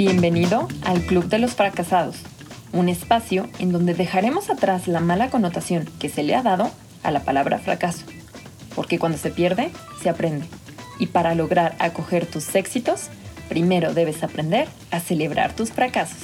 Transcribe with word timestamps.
Bienvenido 0.00 0.66
al 0.82 1.02
Club 1.02 1.26
de 1.26 1.38
los 1.38 1.56
Fracasados, 1.56 2.16
un 2.72 2.88
espacio 2.88 3.50
en 3.58 3.70
donde 3.70 3.92
dejaremos 3.92 4.48
atrás 4.48 4.88
la 4.88 5.00
mala 5.00 5.28
connotación 5.28 5.90
que 5.98 6.08
se 6.08 6.22
le 6.22 6.34
ha 6.34 6.42
dado 6.42 6.70
a 7.02 7.10
la 7.10 7.20
palabra 7.20 7.58
fracaso, 7.58 8.06
porque 8.74 8.98
cuando 8.98 9.18
se 9.18 9.28
pierde, 9.28 9.70
se 10.02 10.08
aprende. 10.08 10.46
Y 10.98 11.08
para 11.08 11.34
lograr 11.34 11.76
acoger 11.80 12.24
tus 12.24 12.54
éxitos, 12.54 13.08
primero 13.50 13.92
debes 13.92 14.22
aprender 14.22 14.68
a 14.90 15.00
celebrar 15.00 15.52
tus 15.52 15.70
fracasos. 15.70 16.16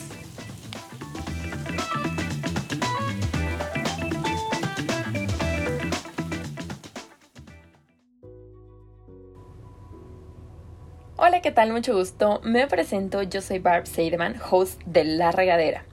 ¿Qué 11.46 11.52
tal? 11.52 11.70
Mucho 11.70 11.94
gusto. 11.94 12.40
Me 12.42 12.66
presento, 12.66 13.22
yo 13.22 13.40
soy 13.40 13.60
Barb 13.60 13.86
Seideman, 13.86 14.34
host 14.50 14.82
de 14.84 15.04
La 15.04 15.30
Regadera. 15.30 15.84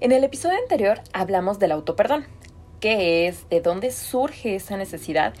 En 0.00 0.10
el 0.10 0.24
episodio 0.24 0.58
anterior 0.58 1.00
hablamos 1.12 1.60
del 1.60 1.70
autoperdón, 1.70 2.26
qué 2.80 3.28
es, 3.28 3.48
de 3.48 3.60
dónde 3.60 3.92
surge 3.92 4.56
esa 4.56 4.76
necesidad 4.76 5.34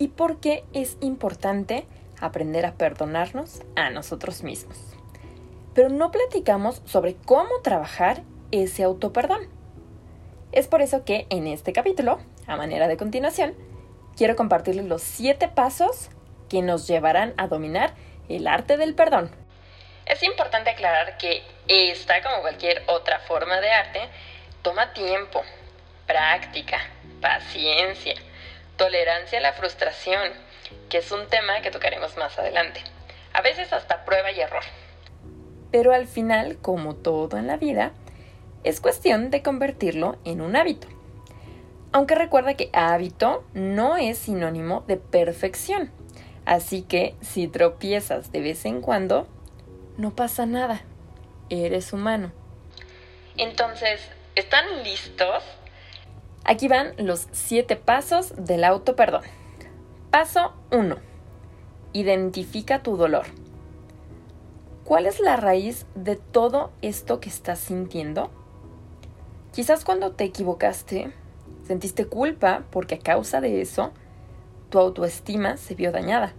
y 0.00 0.08
por 0.08 0.40
qué 0.40 0.64
es 0.72 0.98
importante 1.00 1.86
aprender 2.20 2.66
a 2.66 2.74
perdonarnos 2.74 3.62
a 3.76 3.90
nosotros 3.90 4.42
mismos. 4.42 4.76
Pero 5.72 5.88
no 5.88 6.10
platicamos 6.10 6.82
sobre 6.86 7.14
cómo 7.14 7.60
trabajar 7.62 8.24
ese 8.50 8.82
autoperdón. 8.82 9.42
Es 10.50 10.66
por 10.66 10.82
eso 10.82 11.04
que 11.04 11.28
en 11.30 11.46
este 11.46 11.72
capítulo, 11.72 12.18
a 12.48 12.56
manera 12.56 12.88
de 12.88 12.96
continuación, 12.96 13.54
quiero 14.16 14.34
compartirles 14.34 14.86
los 14.86 15.02
7 15.02 15.46
pasos 15.54 16.08
que 16.48 16.62
nos 16.62 16.88
llevarán 16.88 17.32
a 17.36 17.46
dominar 17.46 17.94
el 18.28 18.46
arte 18.46 18.76
del 18.76 18.94
perdón. 18.94 19.30
Es 20.06 20.22
importante 20.22 20.70
aclarar 20.70 21.18
que 21.18 21.42
esta, 21.66 22.22
como 22.22 22.40
cualquier 22.40 22.82
otra 22.86 23.18
forma 23.20 23.60
de 23.60 23.70
arte, 23.72 24.00
toma 24.62 24.92
tiempo, 24.92 25.42
práctica, 26.06 26.78
paciencia, 27.20 28.14
tolerancia 28.76 29.38
a 29.38 29.42
la 29.42 29.52
frustración, 29.52 30.32
que 30.88 30.98
es 30.98 31.10
un 31.10 31.26
tema 31.28 31.60
que 31.60 31.70
tocaremos 31.70 32.16
más 32.16 32.38
adelante. 32.38 32.82
A 33.32 33.42
veces 33.42 33.72
hasta 33.72 34.04
prueba 34.04 34.30
y 34.30 34.40
error. 34.40 34.62
Pero 35.72 35.92
al 35.92 36.06
final, 36.06 36.58
como 36.62 36.94
todo 36.94 37.36
en 37.36 37.46
la 37.46 37.56
vida, 37.56 37.92
es 38.62 38.80
cuestión 38.80 39.30
de 39.30 39.42
convertirlo 39.42 40.16
en 40.24 40.40
un 40.40 40.56
hábito. 40.56 40.88
Aunque 41.92 42.14
recuerda 42.14 42.54
que 42.54 42.70
hábito 42.72 43.44
no 43.54 43.96
es 43.96 44.18
sinónimo 44.18 44.84
de 44.86 44.96
perfección. 44.96 45.90
Así 46.46 46.82
que 46.82 47.16
si 47.20 47.48
tropiezas 47.48 48.30
de 48.30 48.40
vez 48.40 48.64
en 48.64 48.80
cuando, 48.80 49.26
no 49.98 50.14
pasa 50.14 50.46
nada. 50.46 50.82
Eres 51.50 51.92
humano. 51.92 52.32
Entonces, 53.36 54.00
¿están 54.36 54.84
listos? 54.84 55.42
Aquí 56.44 56.68
van 56.68 56.92
los 56.98 57.26
siete 57.32 57.74
pasos 57.74 58.32
del 58.36 58.62
auto 58.62 58.94
perdón. 58.94 59.22
Paso 60.12 60.54
1. 60.70 60.96
Identifica 61.92 62.82
tu 62.82 62.96
dolor. 62.96 63.26
¿Cuál 64.84 65.06
es 65.06 65.18
la 65.18 65.36
raíz 65.36 65.84
de 65.96 66.14
todo 66.14 66.70
esto 66.80 67.18
que 67.18 67.28
estás 67.28 67.58
sintiendo? 67.58 68.30
Quizás 69.52 69.84
cuando 69.84 70.12
te 70.12 70.22
equivocaste, 70.22 71.12
sentiste 71.66 72.06
culpa 72.06 72.62
porque 72.70 72.94
a 72.94 73.00
causa 73.00 73.40
de 73.40 73.60
eso 73.60 73.92
tu 74.70 74.78
autoestima 74.78 75.56
se 75.56 75.74
vio 75.74 75.92
dañada. 75.92 76.32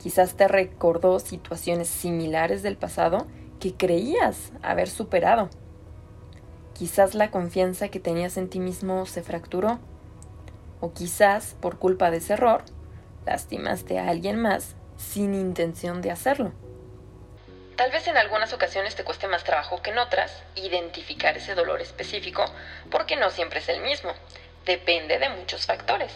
Quizás 0.00 0.34
te 0.34 0.46
recordó 0.46 1.18
situaciones 1.18 1.88
similares 1.88 2.62
del 2.62 2.76
pasado 2.76 3.26
que 3.58 3.74
creías 3.74 4.52
haber 4.62 4.88
superado. 4.88 5.50
Quizás 6.74 7.14
la 7.14 7.30
confianza 7.30 7.88
que 7.88 7.98
tenías 7.98 8.36
en 8.36 8.48
ti 8.48 8.60
mismo 8.60 9.04
se 9.06 9.22
fracturó. 9.22 9.80
O 10.80 10.92
quizás, 10.92 11.56
por 11.60 11.78
culpa 11.78 12.12
de 12.12 12.18
ese 12.18 12.34
error, 12.34 12.62
lastimaste 13.26 13.98
a 13.98 14.08
alguien 14.08 14.40
más 14.40 14.76
sin 14.96 15.34
intención 15.34 16.02
de 16.02 16.12
hacerlo. 16.12 16.52
Tal 17.76 17.90
vez 17.90 18.06
en 18.06 18.16
algunas 18.16 18.52
ocasiones 18.52 18.94
te 18.94 19.04
cueste 19.04 19.28
más 19.28 19.44
trabajo 19.44 19.82
que 19.82 19.90
en 19.90 19.98
otras 19.98 20.42
identificar 20.56 21.36
ese 21.36 21.54
dolor 21.54 21.80
específico 21.80 22.44
porque 22.90 23.16
no 23.16 23.30
siempre 23.30 23.58
es 23.58 23.68
el 23.68 23.80
mismo. 23.82 24.12
Depende 24.64 25.18
de 25.18 25.30
muchos 25.30 25.66
factores. 25.66 26.12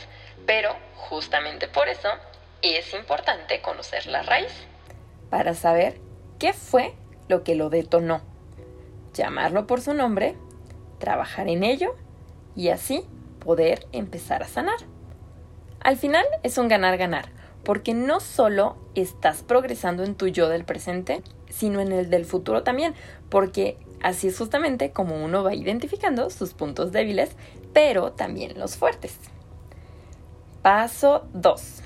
Pero 0.47 0.71
justamente 0.97 1.69
por 1.69 1.89
eso 1.89 2.09
es 2.63 2.95
importante 2.95 3.61
conocer 3.61 4.07
la 4.07 4.23
raíz. 4.23 4.53
Para 5.31 5.55
saber 5.55 6.01
qué 6.39 6.53
fue 6.53 6.95
lo 7.29 7.45
que 7.45 7.55
lo 7.55 7.71
detonó. 7.71 8.21
Llamarlo 9.15 9.67
por 9.67 9.81
su 9.81 9.95
nombre, 9.95 10.37
trabajar 10.99 11.49
en 11.49 11.65
ello 11.65 11.95
y 12.55 12.69
así 12.69 13.05
poder 13.41 13.87
empezar 13.93 14.43
a 14.43 14.49
sanar. 14.49 14.79
Al 15.81 15.97
final 15.97 16.25
es 16.43 16.59
un 16.59 16.69
ganar-ganar, 16.69 17.29
porque 17.65 17.95
no 17.95 18.21
solo 18.21 18.77
estás 18.95 19.43
progresando 19.43 20.05
en 20.05 20.15
tu 20.15 20.29
yo 20.29 20.49
del 20.49 20.65
presente, 20.65 21.23
sino 21.49 21.81
en 21.81 21.93
el 21.93 22.09
del 22.09 22.25
futuro 22.25 22.63
también, 22.63 22.95
porque 23.29 23.77
así 24.03 24.29
es 24.29 24.39
justamente 24.39 24.93
como 24.93 25.23
uno 25.23 25.43
va 25.43 25.55
identificando 25.55 26.31
sus 26.31 26.55
puntos 26.55 26.93
débiles, 26.93 27.31
pero 27.73 28.13
también 28.13 28.59
los 28.59 28.77
fuertes. 28.77 29.19
Paso 30.63 31.27
2. 31.33 31.83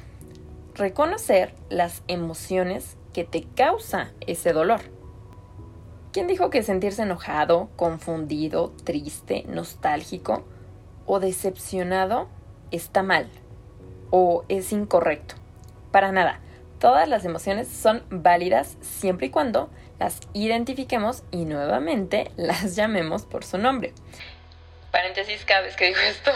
Reconocer 0.75 1.55
las 1.71 2.03
emociones 2.09 2.99
que 3.15 3.25
te 3.25 3.45
causa 3.57 4.13
ese 4.21 4.53
dolor. 4.53 4.81
¿Quién 6.13 6.27
dijo 6.27 6.51
que 6.51 6.63
sentirse 6.63 7.01
enojado, 7.01 7.71
confundido, 7.77 8.75
triste, 8.85 9.47
nostálgico 9.49 10.45
o 11.07 11.21
decepcionado 11.21 12.29
está 12.71 13.03
mal 13.03 13.31
o 14.11 14.45
es 14.51 14.73
incorrecto? 14.73 15.37
Para 15.91 16.13
nada. 16.13 16.41
Todas 16.79 17.09
las 17.09 17.25
emociones 17.25 17.69
son 17.69 18.03
válidas 18.11 18.77
siempre 18.83 19.29
y 19.29 19.31
cuando 19.31 19.71
las 19.99 20.21
identifiquemos 20.35 21.23
y 21.31 21.47
nuevamente 21.47 22.31
las 22.37 22.77
llamemos 22.77 23.25
por 23.25 23.43
su 23.43 23.57
nombre. 23.57 23.95
Paréntesis, 24.91 25.45
cada 25.45 25.63
vez 25.63 25.77
que 25.77 25.87
digo 25.87 26.01
esto 26.09 26.33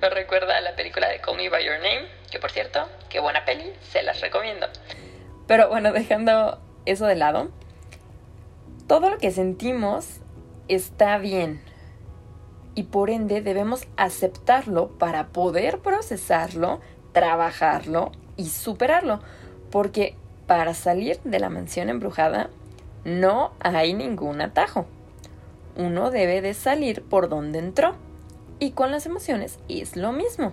me 0.00 0.10
recuerda 0.10 0.56
a 0.56 0.60
la 0.60 0.76
película 0.76 1.08
de 1.08 1.20
Call 1.20 1.36
Me 1.36 1.48
By 1.48 1.64
Your 1.64 1.78
Name, 1.78 2.08
que 2.30 2.38
por 2.38 2.50
cierto, 2.50 2.88
qué 3.08 3.20
buena 3.20 3.44
peli, 3.44 3.72
se 3.90 4.02
las 4.02 4.20
recomiendo. 4.20 4.66
Pero 5.46 5.68
bueno, 5.68 5.92
dejando 5.92 6.60
eso 6.86 7.06
de 7.06 7.16
lado, 7.16 7.50
todo 8.86 9.10
lo 9.10 9.18
que 9.18 9.30
sentimos 9.30 10.20
está 10.68 11.18
bien 11.18 11.62
y 12.74 12.84
por 12.84 13.10
ende 13.10 13.40
debemos 13.40 13.86
aceptarlo 13.96 14.88
para 14.98 15.28
poder 15.28 15.78
procesarlo, 15.78 16.80
trabajarlo 17.12 18.12
y 18.36 18.48
superarlo, 18.48 19.20
porque 19.70 20.16
para 20.46 20.74
salir 20.74 21.20
de 21.24 21.38
la 21.38 21.50
mansión 21.50 21.88
embrujada 21.88 22.50
no 23.04 23.52
hay 23.60 23.94
ningún 23.94 24.40
atajo 24.40 24.86
uno 25.76 26.10
debe 26.10 26.40
de 26.40 26.54
salir 26.54 27.02
por 27.02 27.28
donde 27.28 27.58
entró. 27.58 27.96
Y 28.58 28.70
con 28.70 28.90
las 28.90 29.06
emociones 29.06 29.58
es 29.68 29.96
lo 29.96 30.12
mismo. 30.12 30.52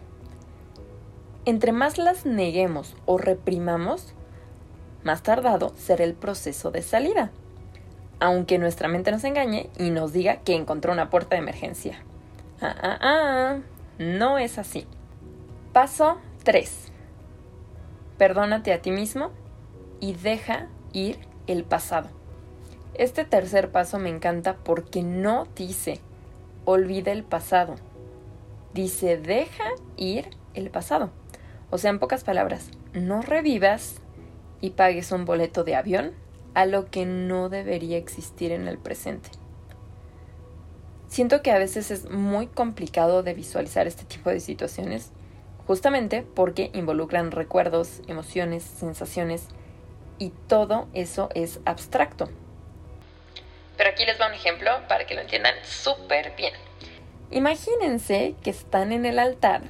Entre 1.45 1.71
más 1.71 1.97
las 1.97 2.25
neguemos 2.25 2.95
o 3.05 3.17
reprimamos, 3.17 4.13
más 5.03 5.23
tardado 5.23 5.73
será 5.75 6.03
el 6.03 6.13
proceso 6.13 6.71
de 6.71 6.81
salida. 6.81 7.31
Aunque 8.19 8.59
nuestra 8.59 8.87
mente 8.87 9.11
nos 9.11 9.23
engañe 9.23 9.69
y 9.77 9.89
nos 9.89 10.13
diga 10.13 10.37
que 10.37 10.55
encontró 10.55 10.93
una 10.93 11.09
puerta 11.09 11.35
de 11.35 11.41
emergencia. 11.41 12.03
Ah, 12.61 12.75
ah, 12.81 12.97
ah, 13.01 13.59
no 13.97 14.37
es 14.37 14.59
así. 14.59 14.85
Paso 15.73 16.17
3. 16.43 16.91
Perdónate 18.17 18.73
a 18.73 18.81
ti 18.81 18.91
mismo 18.91 19.31
y 19.99 20.13
deja 20.13 20.67
ir 20.93 21.19
el 21.47 21.63
pasado. 21.63 22.09
Este 22.93 23.25
tercer 23.25 23.71
paso 23.71 23.99
me 23.99 24.09
encanta 24.09 24.57
porque 24.57 25.01
no 25.01 25.47
dice 25.55 25.99
olvida 26.65 27.11
el 27.11 27.23
pasado. 27.23 27.75
Dice 28.73 29.17
deja 29.17 29.65
ir 29.97 30.29
el 30.53 30.69
pasado. 30.69 31.09
O 31.69 31.77
sea, 31.77 31.89
en 31.89 31.99
pocas 31.99 32.23
palabras, 32.23 32.69
no 32.93 33.21
revivas 33.21 33.95
y 34.59 34.71
pagues 34.71 35.11
un 35.11 35.25
boleto 35.25 35.63
de 35.63 35.75
avión 35.75 36.11
a 36.53 36.65
lo 36.65 36.89
que 36.89 37.05
no 37.05 37.49
debería 37.49 37.97
existir 37.97 38.51
en 38.51 38.67
el 38.67 38.77
presente. 38.77 39.29
Siento 41.07 41.41
que 41.41 41.51
a 41.51 41.57
veces 41.57 41.91
es 41.91 42.09
muy 42.09 42.47
complicado 42.47 43.23
de 43.23 43.33
visualizar 43.33 43.87
este 43.87 44.03
tipo 44.03 44.29
de 44.29 44.39
situaciones, 44.39 45.11
justamente 45.67 46.25
porque 46.35 46.71
involucran 46.73 47.31
recuerdos, 47.31 48.01
emociones, 48.07 48.63
sensaciones, 48.63 49.47
y 50.19 50.31
todo 50.47 50.87
eso 50.93 51.29
es 51.33 51.59
abstracto. 51.65 52.29
Pero 53.77 53.89
aquí 53.89 54.05
les 54.05 54.19
va 54.19 54.27
un 54.27 54.33
ejemplo 54.33 54.71
para 54.87 55.05
que 55.05 55.15
lo 55.15 55.21
entiendan 55.21 55.55
súper 55.63 56.35
bien. 56.35 56.53
Imagínense 57.31 58.35
que 58.43 58.49
están 58.49 58.91
en 58.91 59.05
el 59.05 59.17
altar, 59.17 59.61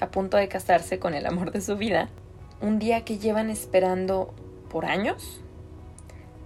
a 0.00 0.10
punto 0.10 0.36
de 0.36 0.48
casarse 0.48 0.98
con 0.98 1.14
el 1.14 1.26
amor 1.26 1.52
de 1.52 1.60
su 1.60 1.76
vida, 1.76 2.08
un 2.60 2.78
día 2.78 3.04
que 3.04 3.18
llevan 3.18 3.50
esperando 3.50 4.34
por 4.68 4.84
años. 4.84 5.40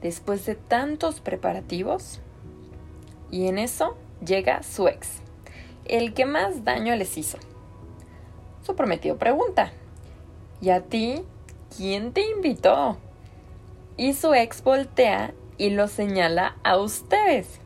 después 0.02 0.46
de 0.46 0.54
tantos 0.54 1.20
preparativos? 1.20 2.20
Y 3.30 3.48
en 3.48 3.58
eso 3.58 3.96
llega 4.24 4.62
su 4.62 4.88
ex, 4.88 5.20
el 5.84 6.14
que 6.14 6.24
más 6.24 6.64
daño 6.64 6.94
les 6.96 7.16
hizo. 7.16 7.38
Su 8.62 8.74
prometido 8.76 9.18
pregunta, 9.18 9.72
¿y 10.60 10.70
a 10.70 10.82
ti 10.82 11.22
quién 11.76 12.12
te 12.12 12.22
invitó? 12.22 12.98
Y 13.96 14.14
su 14.14 14.34
ex 14.34 14.62
voltea 14.62 15.34
y 15.60 15.68
lo 15.68 15.88
señala 15.88 16.56
a 16.64 16.78
ustedes. 16.78 17.60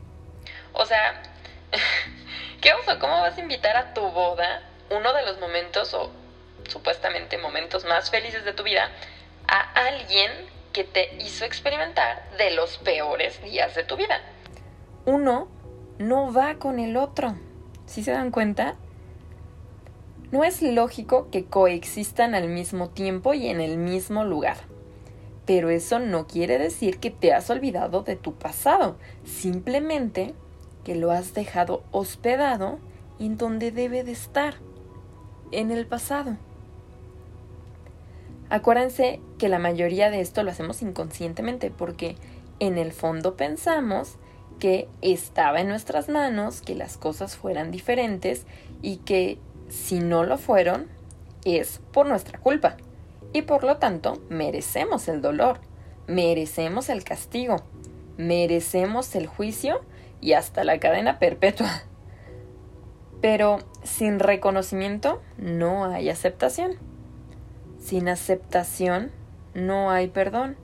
O 0.73 0.85
sea, 0.85 1.23
¿qué 2.61 2.73
oso? 2.73 2.99
¿Cómo 2.99 3.21
vas 3.21 3.37
a 3.37 3.41
invitar 3.41 3.77
a 3.77 3.93
tu 3.93 4.01
boda, 4.01 4.63
uno 4.89 5.13
de 5.13 5.23
los 5.23 5.39
momentos 5.39 5.93
o 5.93 6.11
supuestamente 6.67 7.37
momentos 7.37 7.85
más 7.85 8.11
felices 8.11 8.43
de 8.43 8.51
tu 8.51 8.63
vida, 8.63 8.89
a 9.47 9.87
alguien 9.87 10.29
que 10.73 10.83
te 10.83 11.15
hizo 11.21 11.45
experimentar 11.45 12.29
de 12.37 12.51
los 12.51 12.77
peores 12.79 13.41
días 13.41 13.73
de 13.75 13.85
tu 13.85 13.95
vida? 13.95 14.19
Uno 15.05 15.47
no 15.97 16.33
va 16.33 16.55
con 16.55 16.79
el 16.79 16.97
otro. 16.97 17.35
¿Sí 17.85 18.03
se 18.03 18.11
dan 18.11 18.31
cuenta? 18.31 18.75
No 20.31 20.43
es 20.43 20.61
lógico 20.61 21.29
que 21.31 21.45
coexistan 21.45 22.35
al 22.35 22.49
mismo 22.49 22.89
tiempo 22.89 23.33
y 23.33 23.47
en 23.47 23.61
el 23.61 23.77
mismo 23.77 24.25
lugar. 24.25 24.57
Pero 25.45 25.69
eso 25.69 25.99
no 25.99 26.27
quiere 26.27 26.57
decir 26.57 26.99
que 26.99 27.11
te 27.11 27.33
has 27.33 27.49
olvidado 27.49 28.03
de 28.03 28.15
tu 28.15 28.33
pasado, 28.33 28.97
simplemente 29.23 30.33
que 30.83 30.95
lo 30.95 31.11
has 31.11 31.33
dejado 31.33 31.83
hospedado 31.91 32.79
en 33.19 33.37
donde 33.37 33.71
debe 33.71 34.03
de 34.03 34.11
estar, 34.11 34.55
en 35.51 35.71
el 35.71 35.85
pasado. 35.85 36.37
Acuérdense 38.49 39.19
que 39.37 39.49
la 39.49 39.59
mayoría 39.59 40.09
de 40.09 40.21
esto 40.21 40.43
lo 40.43 40.51
hacemos 40.51 40.81
inconscientemente 40.81 41.71
porque 41.71 42.15
en 42.59 42.77
el 42.77 42.91
fondo 42.91 43.35
pensamos 43.35 44.17
que 44.59 44.87
estaba 45.01 45.61
en 45.61 45.67
nuestras 45.67 46.09
manos 46.09 46.61
que 46.61 46.75
las 46.75 46.97
cosas 46.97 47.35
fueran 47.35 47.71
diferentes 47.71 48.45
y 48.81 48.97
que 48.97 49.39
si 49.67 49.99
no 49.99 50.23
lo 50.23 50.37
fueron 50.37 50.87
es 51.43 51.81
por 51.91 52.05
nuestra 52.05 52.39
culpa 52.39 52.77
y 53.35 53.41
por 53.41 53.65
lo 53.65 53.75
tanto 53.79 54.21
merecemos 54.29 55.09
el 55.09 55.21
dolor, 55.21 55.59
merecemos 56.07 56.87
el 56.87 57.03
castigo, 57.03 57.65
merecemos 58.15 59.13
el 59.13 59.27
juicio 59.27 59.81
y 60.21 60.31
hasta 60.31 60.63
la 60.63 60.79
cadena 60.79 61.19
perpetua. 61.19 61.83
Pero 63.21 63.59
sin 63.83 64.19
reconocimiento 64.19 65.21
no 65.35 65.83
hay 65.83 66.09
aceptación. 66.09 66.77
Sin 67.77 68.07
aceptación 68.07 69.11
no 69.53 69.91
hay 69.91 70.07
perdón. 70.07 70.55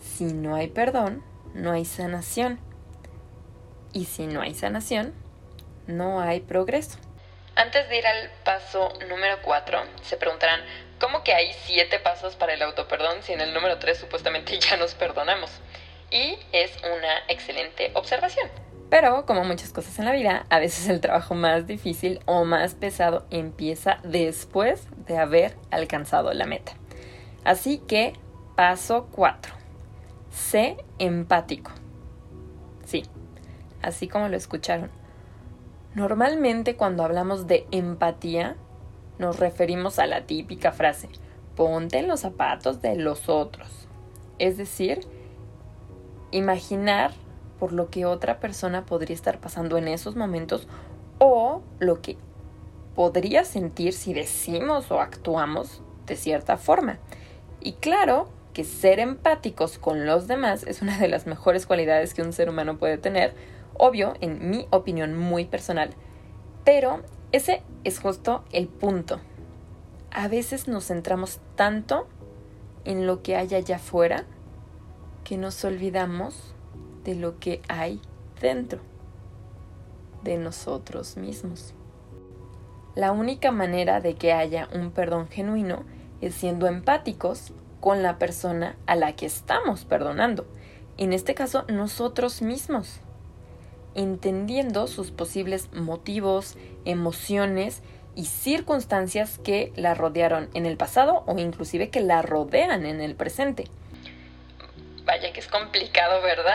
Si 0.00 0.24
no 0.24 0.56
hay 0.56 0.66
perdón, 0.66 1.22
no 1.54 1.70
hay 1.70 1.84
sanación. 1.84 2.58
Y 3.92 4.06
si 4.06 4.26
no 4.26 4.40
hay 4.40 4.54
sanación, 4.54 5.14
no 5.86 6.20
hay 6.20 6.40
progreso. 6.40 6.98
Antes 7.54 7.88
de 7.88 7.98
ir 7.98 8.06
al 8.06 8.30
paso 8.44 8.88
número 9.08 9.36
4, 9.44 9.78
se 10.02 10.16
preguntarán, 10.16 10.60
¿cómo 11.00 11.22
que 11.22 11.32
hay 11.32 11.52
7 11.66 11.98
pasos 12.00 12.36
para 12.36 12.54
el 12.54 12.62
autoperdón 12.62 13.22
si 13.22 13.32
en 13.32 13.40
el 13.40 13.54
número 13.54 13.78
3 13.78 13.98
supuestamente 13.98 14.58
ya 14.60 14.76
nos 14.76 14.94
perdonamos? 14.94 15.50
Y 16.10 16.38
es 16.52 16.72
una 16.78 17.18
excelente 17.28 17.90
observación. 17.94 18.48
Pero, 18.90 19.26
como 19.26 19.44
muchas 19.44 19.70
cosas 19.70 19.98
en 19.98 20.06
la 20.06 20.12
vida, 20.12 20.46
a 20.48 20.58
veces 20.58 20.88
el 20.88 21.00
trabajo 21.00 21.34
más 21.34 21.66
difícil 21.66 22.20
o 22.24 22.44
más 22.44 22.74
pesado 22.74 23.26
empieza 23.30 23.98
después 24.02 24.86
de 25.06 25.18
haber 25.18 25.56
alcanzado 25.70 26.32
la 26.32 26.46
meta. 26.46 26.72
Así 27.44 27.78
que, 27.86 28.14
paso 28.56 29.08
4. 29.12 29.52
Sé 30.30 30.78
empático. 30.98 31.70
Sí, 32.86 33.04
así 33.82 34.08
como 34.08 34.28
lo 34.28 34.36
escucharon. 34.38 34.90
Normalmente 35.94 36.76
cuando 36.76 37.04
hablamos 37.04 37.46
de 37.46 37.66
empatía, 37.70 38.56
nos 39.18 39.38
referimos 39.38 39.98
a 39.98 40.06
la 40.06 40.26
típica 40.26 40.72
frase, 40.72 41.08
ponte 41.56 41.98
en 41.98 42.08
los 42.08 42.20
zapatos 42.20 42.82
de 42.82 42.96
los 42.96 43.28
otros. 43.28 43.88
Es 44.38 44.56
decir, 44.56 45.00
imaginar 46.30 47.12
por 47.58 47.72
lo 47.72 47.90
que 47.90 48.06
otra 48.06 48.38
persona 48.38 48.86
podría 48.86 49.14
estar 49.14 49.40
pasando 49.40 49.78
en 49.78 49.88
esos 49.88 50.14
momentos 50.14 50.68
o 51.18 51.62
lo 51.80 52.00
que 52.00 52.16
podría 52.94 53.44
sentir 53.44 53.92
si 53.92 54.14
decimos 54.14 54.90
o 54.90 55.00
actuamos 55.00 55.82
de 56.06 56.16
cierta 56.16 56.56
forma. 56.56 56.98
Y 57.60 57.72
claro 57.72 58.28
que 58.52 58.64
ser 58.64 59.00
empáticos 59.00 59.78
con 59.78 60.06
los 60.06 60.28
demás 60.28 60.64
es 60.64 60.82
una 60.82 60.98
de 60.98 61.08
las 61.08 61.26
mejores 61.26 61.66
cualidades 61.66 62.14
que 62.14 62.22
un 62.22 62.32
ser 62.32 62.48
humano 62.48 62.78
puede 62.78 62.98
tener 62.98 63.34
Obvio, 63.78 64.14
en 64.20 64.50
mi 64.50 64.66
opinión 64.70 65.16
muy 65.16 65.44
personal. 65.44 65.90
Pero 66.64 67.00
ese 67.30 67.62
es 67.84 68.00
justo 68.00 68.44
el 68.52 68.68
punto. 68.68 69.20
A 70.10 70.28
veces 70.28 70.66
nos 70.66 70.86
centramos 70.86 71.40
tanto 71.56 72.08
en 72.84 73.06
lo 73.06 73.22
que 73.22 73.36
hay 73.36 73.54
allá 73.54 73.76
afuera 73.76 74.24
que 75.24 75.36
nos 75.36 75.62
olvidamos 75.64 76.54
de 77.04 77.14
lo 77.14 77.38
que 77.38 77.60
hay 77.68 78.00
dentro 78.40 78.80
de 80.22 80.38
nosotros 80.38 81.18
mismos. 81.18 81.74
La 82.94 83.12
única 83.12 83.52
manera 83.52 84.00
de 84.00 84.14
que 84.14 84.32
haya 84.32 84.68
un 84.74 84.90
perdón 84.90 85.28
genuino 85.28 85.84
es 86.20 86.34
siendo 86.34 86.66
empáticos 86.66 87.52
con 87.80 88.02
la 88.02 88.18
persona 88.18 88.76
a 88.86 88.96
la 88.96 89.14
que 89.14 89.26
estamos 89.26 89.84
perdonando, 89.84 90.46
en 90.96 91.12
este 91.12 91.34
caso 91.34 91.64
nosotros 91.68 92.42
mismos 92.42 93.00
entendiendo 93.98 94.86
sus 94.86 95.10
posibles 95.10 95.68
motivos, 95.72 96.56
emociones 96.84 97.82
y 98.14 98.26
circunstancias 98.26 99.38
que 99.42 99.72
la 99.74 99.94
rodearon 99.94 100.48
en 100.54 100.66
el 100.66 100.76
pasado 100.76 101.24
o 101.26 101.36
inclusive 101.38 101.90
que 101.90 102.00
la 102.00 102.22
rodean 102.22 102.86
en 102.86 103.00
el 103.00 103.16
presente. 103.16 103.64
Vaya 105.04 105.32
que 105.32 105.40
es 105.40 105.48
complicado, 105.48 106.22
¿verdad? 106.22 106.54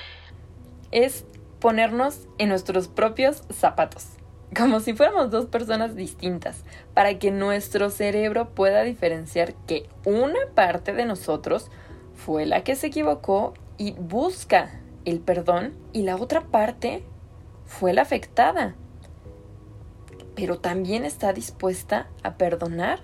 es 0.90 1.24
ponernos 1.58 2.28
en 2.36 2.50
nuestros 2.50 2.88
propios 2.88 3.44
zapatos, 3.50 4.06
como 4.54 4.80
si 4.80 4.92
fuéramos 4.92 5.30
dos 5.30 5.46
personas 5.46 5.96
distintas, 5.96 6.64
para 6.92 7.18
que 7.18 7.30
nuestro 7.30 7.88
cerebro 7.88 8.50
pueda 8.50 8.82
diferenciar 8.82 9.54
que 9.66 9.88
una 10.04 10.40
parte 10.54 10.92
de 10.92 11.06
nosotros 11.06 11.70
fue 12.14 12.44
la 12.44 12.62
que 12.62 12.76
se 12.76 12.88
equivocó 12.88 13.54
y 13.78 13.92
busca 13.92 14.82
el 15.10 15.20
perdón 15.20 15.74
y 15.92 16.02
la 16.02 16.16
otra 16.16 16.42
parte 16.42 17.02
fue 17.64 17.92
la 17.92 18.02
afectada, 18.02 18.74
pero 20.34 20.58
también 20.58 21.04
está 21.04 21.32
dispuesta 21.32 22.08
a 22.22 22.34
perdonar 22.34 23.00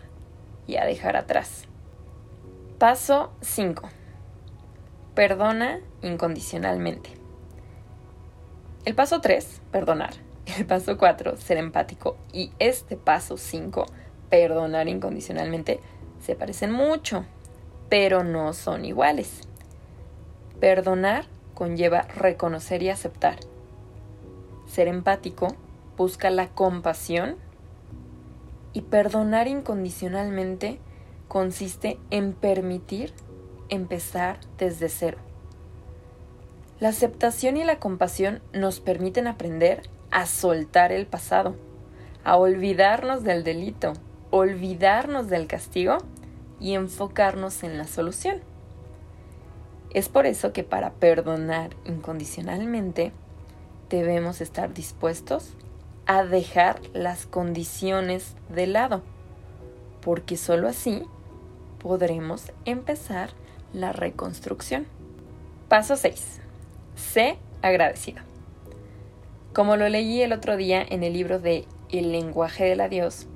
y 0.67 0.77
a 0.77 0.85
dejar 0.85 1.17
atrás. 1.17 1.65
Paso 2.79 3.33
5. 3.41 3.89
Perdona 5.15 5.81
incondicionalmente. 6.03 7.11
El 8.85 8.95
paso 8.95 9.21
3, 9.21 9.63
perdonar. 9.71 10.15
El 10.59 10.67
paso 10.67 10.99
4, 10.99 11.37
ser 11.37 11.57
empático. 11.57 12.17
Y 12.33 12.53
este 12.59 12.97
paso 12.97 13.37
5, 13.37 13.87
perdonar 14.29 14.89
incondicionalmente, 14.89 15.81
se 16.21 16.35
parecen 16.35 16.73
mucho, 16.73 17.25
pero 17.89 18.25
no 18.25 18.53
son 18.53 18.85
iguales. 18.85 19.41
Perdonar 20.61 21.27
conlleva 21.55 22.03
reconocer 22.03 22.83
y 22.83 22.91
aceptar. 22.91 23.39
Ser 24.67 24.89
empático 24.89 25.49
busca 25.97 26.31
la 26.31 26.49
compasión 26.49 27.37
y 28.73 28.83
perdonar 28.83 29.47
incondicionalmente 29.49 30.81
consiste 31.29 31.99
en 32.11 32.33
permitir 32.33 33.13
empezar 33.69 34.39
desde 34.59 34.89
cero. 34.89 35.19
La 36.81 36.89
aceptación 36.89 37.57
y 37.57 37.65
la 37.65 37.79
compasión 37.79 38.43
nos 38.53 38.81
permiten 38.81 39.27
aprender 39.27 39.89
a 40.11 40.27
soltar 40.27 40.93
el 40.93 41.07
pasado, 41.07 41.57
a 42.25 42.37
olvidarnos 42.37 43.23
del 43.23 43.45
delito, 43.45 43.95
olvidarnos 44.31 45.29
del 45.29 45.47
castigo 45.47 45.99
y 46.61 46.75
enfocarnos 46.75 47.63
en 47.63 47.79
la 47.79 47.85
solución. 47.85 48.43
Es 49.95 50.09
por 50.09 50.27
eso 50.27 50.53
que 50.53 50.65
para 50.65 50.91
perdonar 50.95 51.71
incondicionalmente 51.85 53.13
debemos 53.89 54.41
estar 54.41 54.75
dispuestos 54.75 55.55
a 56.07 56.25
dejar 56.25 56.81
las 56.93 57.27
condiciones 57.27 58.35
de 58.49 58.67
lado, 58.67 59.03
porque 60.01 60.37
sólo 60.37 60.69
así 60.69 61.05
podremos 61.79 62.53
empezar 62.65 63.31
la 63.73 63.93
reconstrucción. 63.93 64.87
Paso 65.69 65.97
6. 65.97 66.41
Sé 66.97 67.39
agradecido. 67.63 68.23
Como 69.55 69.77
lo 69.77 69.89
leí 69.89 70.21
el 70.23 70.33
otro 70.33 70.57
día 70.57 70.85
en 70.87 71.05
el 71.05 71.13
libro 71.13 71.39
de 71.39 71.67
El 71.91 72.11
lenguaje 72.11 72.65
del 72.65 72.81
adiós, 72.81 73.29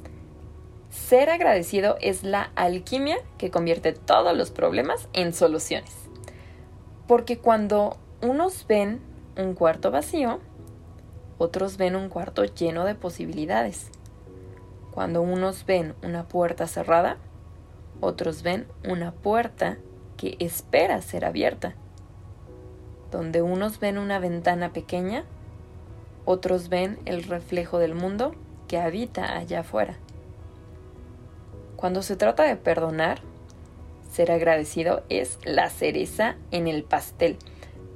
ser 0.90 1.30
agradecido 1.30 1.96
es 2.00 2.24
la 2.24 2.50
alquimia 2.56 3.18
que 3.38 3.52
convierte 3.52 3.92
todos 3.92 4.36
los 4.36 4.50
problemas 4.50 5.08
en 5.12 5.32
soluciones. 5.32 6.07
Porque 7.08 7.38
cuando 7.38 7.96
unos 8.22 8.66
ven 8.68 9.00
un 9.36 9.54
cuarto 9.54 9.90
vacío, 9.90 10.38
otros 11.38 11.78
ven 11.78 11.96
un 11.96 12.10
cuarto 12.10 12.44
lleno 12.44 12.84
de 12.84 12.94
posibilidades. 12.94 13.90
Cuando 14.92 15.22
unos 15.22 15.64
ven 15.64 15.94
una 16.02 16.28
puerta 16.28 16.66
cerrada, 16.66 17.16
otros 18.02 18.42
ven 18.42 18.66
una 18.86 19.12
puerta 19.12 19.78
que 20.18 20.36
espera 20.38 21.00
ser 21.00 21.24
abierta. 21.24 21.74
Donde 23.10 23.40
unos 23.40 23.80
ven 23.80 23.96
una 23.96 24.18
ventana 24.18 24.74
pequeña, 24.74 25.24
otros 26.26 26.68
ven 26.68 26.98
el 27.06 27.22
reflejo 27.24 27.78
del 27.78 27.94
mundo 27.94 28.34
que 28.66 28.78
habita 28.78 29.34
allá 29.38 29.60
afuera. 29.60 29.96
Cuando 31.76 32.02
se 32.02 32.16
trata 32.16 32.42
de 32.42 32.56
perdonar, 32.56 33.20
ser 34.10 34.32
agradecido 34.32 35.02
es 35.08 35.38
la 35.44 35.70
cereza 35.70 36.36
en 36.50 36.66
el 36.66 36.82
pastel, 36.84 37.36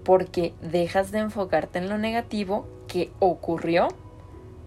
porque 0.04 0.54
dejas 0.61 1.11
de 1.12 1.19
enfocarte 1.19 1.78
en 1.78 1.88
lo 1.88 1.99
negativo 1.99 2.66
que 2.88 3.11
ocurrió 3.19 3.88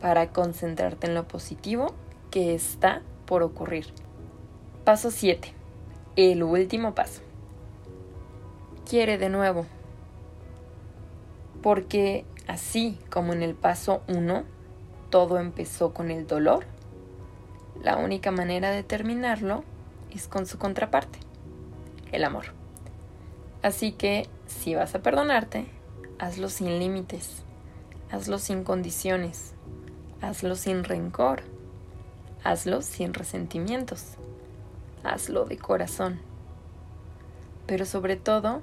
para 0.01 0.31
concentrarte 0.31 1.07
en 1.07 1.13
lo 1.13 1.27
positivo 1.27 1.93
que 2.31 2.53
está 2.53 3.01
por 3.25 3.43
ocurrir. 3.43 3.87
Paso 4.83 5.11
7. 5.11 5.53
El 6.15 6.43
último 6.43 6.93
paso. 6.93 7.21
Quiere 8.87 9.17
de 9.17 9.29
nuevo. 9.29 9.65
Porque 11.61 12.25
así 12.47 12.99
como 13.09 13.33
en 13.33 13.41
el 13.41 13.55
paso 13.55 14.01
1 14.07 14.43
todo 15.09 15.39
empezó 15.39 15.93
con 15.93 16.11
el 16.11 16.27
dolor, 16.27 16.65
la 17.81 17.97
única 17.97 18.31
manera 18.31 18.71
de 18.71 18.83
terminarlo 18.83 19.63
es 20.11 20.27
con 20.27 20.45
su 20.45 20.57
contraparte, 20.57 21.19
el 22.15 22.23
amor. 22.23 22.45
Así 23.61 23.91
que 23.91 24.27
si 24.47 24.75
vas 24.75 24.95
a 24.95 25.01
perdonarte, 25.01 25.67
hazlo 26.19 26.49
sin 26.49 26.79
límites, 26.79 27.43
hazlo 28.11 28.39
sin 28.39 28.63
condiciones, 28.63 29.53
hazlo 30.21 30.55
sin 30.55 30.83
rencor 30.83 31.43
Hazlo 32.45 32.83
sin 32.83 33.15
resentimientos. 33.15 34.03
Hazlo 35.03 35.45
de 35.45 35.57
corazón. 35.57 36.19
Pero 37.65 37.85
sobre 37.85 38.17
todo, 38.17 38.61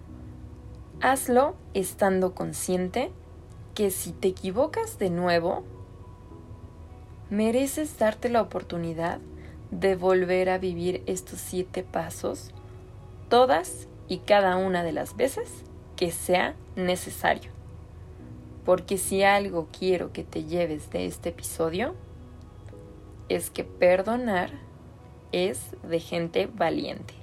hazlo 1.01 1.57
estando 1.75 2.33
consciente 2.33 3.11
que 3.75 3.91
si 3.91 4.13
te 4.13 4.29
equivocas 4.29 5.01
de 5.01 5.11
nuevo, 5.11 5.65
mereces 7.29 7.99
darte 7.99 8.29
la 8.29 8.41
oportunidad 8.41 9.19
de 9.73 9.97
volver 9.97 10.49
a 10.49 10.59
vivir 10.59 11.03
estos 11.07 11.41
siete 11.41 11.83
pasos 11.83 12.53
todas 13.33 13.89
y 14.09 14.19
cada 14.19 14.57
una 14.57 14.85
de 14.85 14.93
las 14.93 15.17
veces 15.17 15.49
que 15.97 16.11
sea 16.11 16.55
necesario. 16.77 17.51
Porque 18.67 18.99
si 18.99 19.23
algo 19.23 19.69
quiero 19.73 20.13
que 20.13 20.23
te 20.23 20.45
lleves 20.45 20.91
de 20.91 21.07
este 21.07 21.31
episodio, 21.31 21.95
es 23.31 23.49
que 23.49 23.65
perdonar 23.65 24.51
es 25.33 25.61
de 25.83 25.99
gente 25.99 26.47
valiente. 26.47 27.15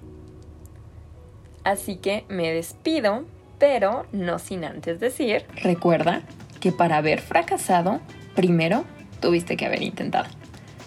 Así 1.64 1.98
que 1.98 2.26
me 2.28 2.52
despido, 2.52 3.26
pero 3.60 4.08
no 4.12 4.40
sin 4.40 4.64
antes 4.64 5.00
decir, 5.00 5.46
recuerda 5.62 6.24
que 6.60 6.72
para 6.72 6.98
haber 6.98 7.22
fracasado, 7.22 8.00
primero 8.34 8.84
tuviste 9.22 9.56
que 9.58 9.68
haber 9.68 9.84
intentado. 9.84 10.28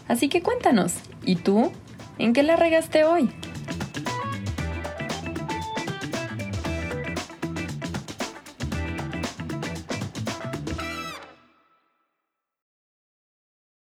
Así 0.08 0.28
que 0.28 0.42
cuéntanos, 0.42 0.94
¿y 1.24 1.36
tú 1.36 1.70
en 2.18 2.32
qué 2.32 2.42
la 2.42 2.56
regaste 2.56 3.04
hoy? 3.04 3.30